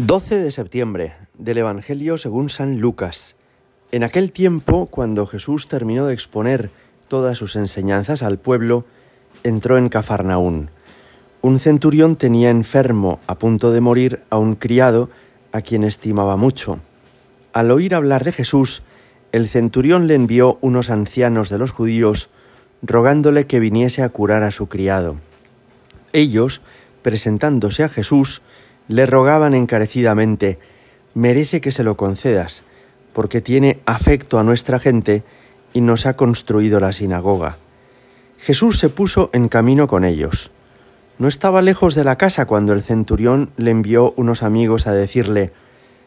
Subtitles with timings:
[0.00, 3.34] 12 de septiembre del Evangelio según San Lucas.
[3.90, 6.70] En aquel tiempo, cuando Jesús terminó de exponer
[7.08, 8.84] todas sus enseñanzas al pueblo,
[9.42, 10.70] entró en Cafarnaún.
[11.42, 15.10] Un centurión tenía enfermo, a punto de morir, a un criado
[15.50, 16.78] a quien estimaba mucho.
[17.52, 18.84] Al oír hablar de Jesús,
[19.32, 22.30] el centurión le envió unos ancianos de los judíos,
[22.82, 25.16] rogándole que viniese a curar a su criado.
[26.12, 26.62] Ellos,
[27.02, 28.42] presentándose a Jesús,
[28.88, 30.58] le rogaban encarecidamente,
[31.14, 32.64] merece que se lo concedas,
[33.12, 35.22] porque tiene afecto a nuestra gente
[35.74, 37.58] y nos ha construido la sinagoga.
[38.38, 40.50] Jesús se puso en camino con ellos.
[41.18, 45.52] No estaba lejos de la casa cuando el centurión le envió unos amigos a decirle,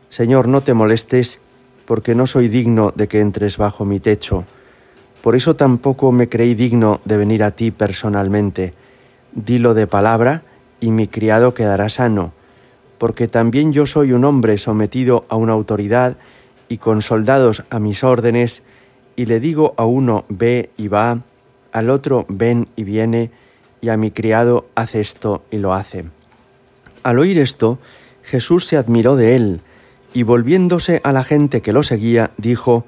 [0.10, 1.40] Señor, no te molestes,
[1.86, 4.46] porque no soy digno de que entres bajo mi techo.
[5.22, 8.74] Por eso tampoco me creí digno de venir a ti personalmente.
[9.34, 10.44] Dilo de palabra,
[10.80, 12.34] y mi criado quedará sano
[13.02, 16.18] porque también yo soy un hombre sometido a una autoridad
[16.70, 18.62] y con soldados a mis órdenes,
[19.16, 21.24] y le digo a uno ve y va,
[21.72, 23.32] al otro ven y viene,
[23.82, 26.06] y a mi criado hace esto y lo hace.
[27.02, 27.80] Al oír esto,
[28.22, 29.62] Jesús se admiró de él,
[30.14, 32.86] y volviéndose a la gente que lo seguía, dijo,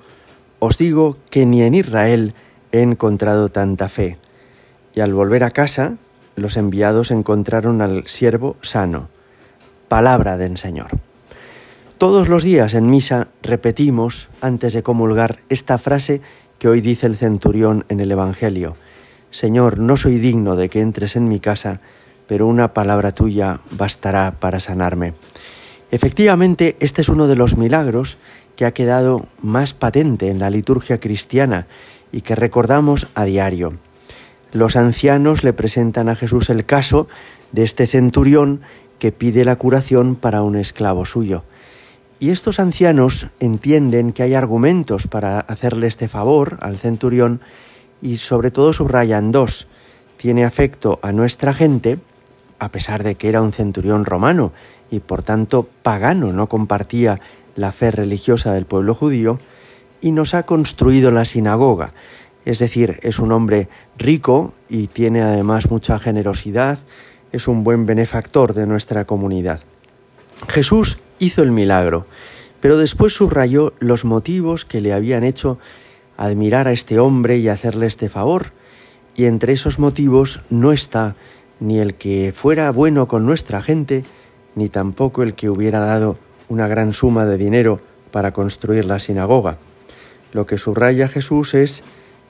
[0.60, 2.36] Os digo que ni en Israel
[2.72, 4.20] he encontrado tanta fe.
[4.94, 5.98] Y al volver a casa,
[6.36, 9.10] los enviados encontraron al siervo sano
[9.94, 10.88] palabra del Señor.
[12.00, 16.20] Todos los días en misa repetimos, antes de comulgar, esta frase
[16.58, 18.74] que hoy dice el centurión en el Evangelio.
[19.30, 21.80] Señor, no soy digno de que entres en mi casa,
[22.26, 25.14] pero una palabra tuya bastará para sanarme.
[25.92, 28.18] Efectivamente, este es uno de los milagros
[28.56, 31.68] que ha quedado más patente en la liturgia cristiana
[32.12, 33.78] y que recordamos a diario.
[34.54, 37.08] Los ancianos le presentan a Jesús el caso
[37.52, 38.62] de este centurión
[39.00, 41.44] que pide la curación para un esclavo suyo.
[42.20, 47.42] Y estos ancianos entienden que hay argumentos para hacerle este favor al centurión
[48.02, 49.68] y sobre todo subrayan dos.
[50.18, 52.00] Tiene afecto a nuestra gente,
[52.60, 54.54] a pesar de que era un centurión romano
[54.90, 57.20] y por tanto pagano, no compartía
[57.56, 59.40] la fe religiosa del pueblo judío,
[60.02, 61.94] y nos ha construido la sinagoga.
[62.46, 66.80] Es decir, es un hombre rico y tiene además mucha generosidad,
[67.34, 69.60] es un buen benefactor de nuestra comunidad.
[70.48, 72.06] Jesús hizo el milagro,
[72.62, 75.60] pero después subrayó los motivos que le habían hecho
[76.16, 78.54] admirar a este hombre y hacerle este favor,
[79.16, 81.16] y entre esos motivos no está
[81.60, 84.04] ni el que fuera bueno con nuestra gente,
[84.56, 86.18] ni tampoco el que hubiera dado
[86.50, 87.80] una gran suma de dinero
[88.12, 89.58] para construir la sinagoga.
[90.34, 91.84] Lo que subraya Jesús es,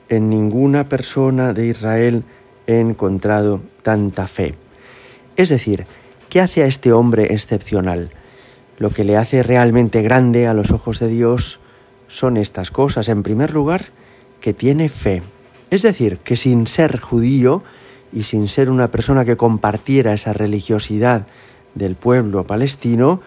[0.08, 2.24] en ninguna persona de Israel
[2.66, 4.54] he encontrado tanta fe.
[5.36, 5.86] Es decir,
[6.28, 8.10] ¿qué hace a este hombre excepcional?
[8.78, 11.60] Lo que le hace realmente grande a los ojos de Dios
[12.08, 13.08] son estas cosas.
[13.08, 13.86] En primer lugar,
[14.40, 15.22] que tiene fe.
[15.70, 17.62] Es decir, que sin ser judío
[18.12, 21.26] y sin ser una persona que compartiera esa religiosidad
[21.74, 23.20] del pueblo palestino,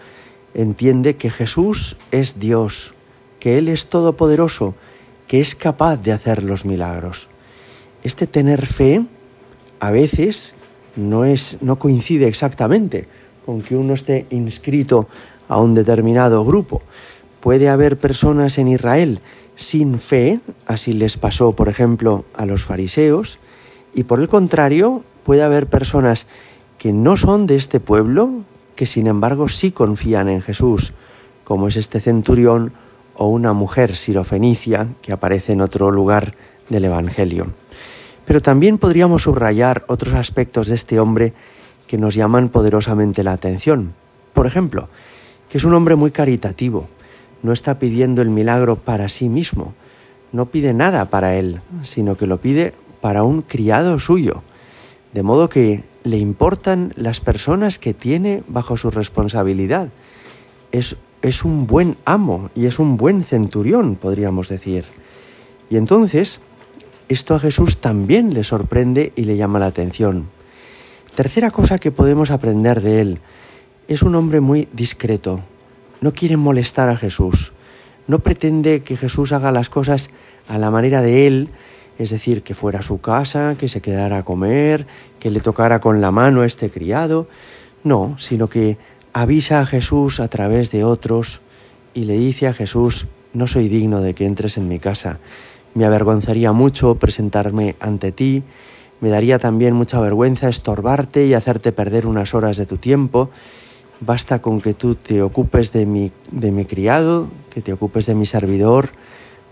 [0.54, 2.94] entiende que Jesús es Dios,
[3.40, 4.74] que Él es todopoderoso,
[5.26, 7.28] que es capaz de hacer los milagros.
[8.02, 9.04] Este tener fe
[9.80, 10.54] a veces
[10.98, 13.08] no, es, no coincide exactamente
[13.46, 15.08] con que uno esté inscrito
[15.48, 16.82] a un determinado grupo.
[17.40, 19.20] Puede haber personas en Israel
[19.54, 23.38] sin fe, así les pasó, por ejemplo, a los fariseos,
[23.94, 26.26] y por el contrario, puede haber personas
[26.78, 28.44] que no son de este pueblo,
[28.76, 30.92] que sin embargo sí confían en Jesús,
[31.42, 32.72] como es este centurión
[33.14, 36.34] o una mujer sirofenicia que aparece en otro lugar
[36.68, 37.48] del Evangelio.
[38.28, 41.32] Pero también podríamos subrayar otros aspectos de este hombre
[41.86, 43.94] que nos llaman poderosamente la atención.
[44.34, 44.90] Por ejemplo,
[45.48, 46.88] que es un hombre muy caritativo,
[47.42, 49.72] no está pidiendo el milagro para sí mismo,
[50.30, 54.42] no pide nada para él, sino que lo pide para un criado suyo,
[55.14, 59.88] de modo que le importan las personas que tiene bajo su responsabilidad.
[60.70, 64.84] Es, es un buen amo y es un buen centurión, podríamos decir.
[65.70, 66.42] Y entonces
[67.08, 70.28] esto a Jesús también le sorprende y le llama la atención.
[71.14, 73.18] Tercera cosa que podemos aprender de él,
[73.88, 75.40] es un hombre muy discreto,
[76.00, 77.52] no quiere molestar a Jesús,
[78.06, 80.10] no pretende que Jesús haga las cosas
[80.46, 81.48] a la manera de él,
[81.98, 84.86] es decir, que fuera a su casa, que se quedara a comer,
[85.18, 87.28] que le tocara con la mano este criado,
[87.82, 88.78] no, sino que
[89.12, 91.40] avisa a Jesús a través de otros
[91.94, 95.18] y le dice a Jesús, no soy digno de que entres en mi casa,
[95.74, 98.42] me avergonzaría mucho presentarme ante ti,
[99.00, 103.30] me daría también mucha vergüenza estorbarte y hacerte perder unas horas de tu tiempo,
[104.00, 108.14] basta con que tú te ocupes de mi, de mi criado, que te ocupes de
[108.14, 108.90] mi servidor,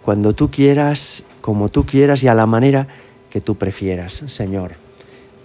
[0.02, 2.88] cuando tú quieras, como tú quieras y a la manera
[3.30, 4.72] que tú prefieras, Señor.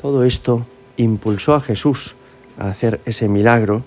[0.01, 0.65] Todo esto
[0.97, 2.15] impulsó a Jesús
[2.57, 3.83] a hacer ese milagro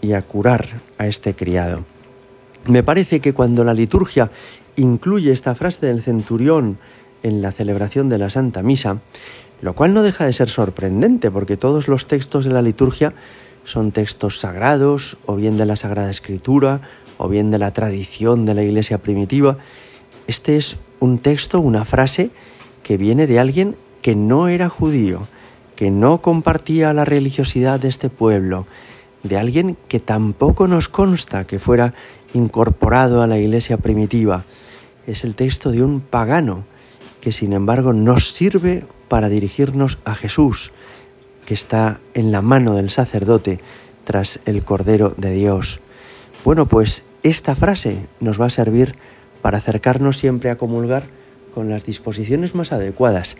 [0.00, 1.84] y a curar a este criado.
[2.66, 4.30] Me parece que cuando la liturgia
[4.80, 6.78] incluye esta frase del centurión
[7.22, 9.00] en la celebración de la Santa Misa,
[9.60, 13.12] lo cual no deja de ser sorprendente porque todos los textos de la liturgia
[13.64, 16.80] son textos sagrados, o bien de la Sagrada Escritura,
[17.18, 19.58] o bien de la tradición de la Iglesia primitiva.
[20.26, 22.30] Este es un texto, una frase
[22.82, 25.28] que viene de alguien que no era judío,
[25.76, 28.66] que no compartía la religiosidad de este pueblo,
[29.22, 31.92] de alguien que tampoco nos consta que fuera
[32.32, 34.44] incorporado a la iglesia primitiva.
[35.10, 36.62] Es el texto de un pagano
[37.20, 40.70] que sin embargo nos sirve para dirigirnos a Jesús,
[41.46, 43.58] que está en la mano del sacerdote
[44.04, 45.80] tras el Cordero de Dios.
[46.44, 48.94] Bueno, pues esta frase nos va a servir
[49.42, 51.08] para acercarnos siempre a comulgar
[51.56, 53.36] con las disposiciones más adecuadas,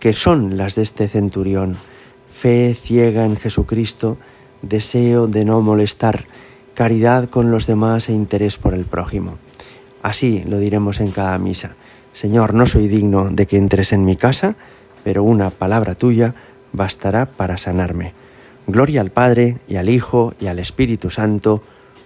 [0.00, 1.78] que son las de este centurión.
[2.30, 4.18] Fe ciega en Jesucristo,
[4.60, 6.26] deseo de no molestar,
[6.74, 9.38] caridad con los demás e interés por el prójimo.
[10.06, 11.74] Así lo diremos en cada misa.
[12.12, 14.54] Señor, no soy digno de que entres en mi casa,
[15.02, 16.36] pero una palabra tuya
[16.72, 18.12] bastará para sanarme.
[18.68, 21.60] Gloria al Padre y al Hijo y al Espíritu Santo,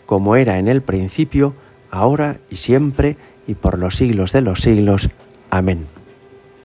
[0.07, 1.53] como era en el principio,
[1.91, 5.11] ahora y siempre, y por los siglos de los siglos.
[5.51, 6.00] Amén.